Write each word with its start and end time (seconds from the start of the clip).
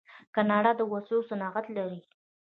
کاناډا 0.35 0.71
د 0.77 0.81
وسلو 0.91 1.17
صنعت 1.29 1.65
لري. 1.77 1.99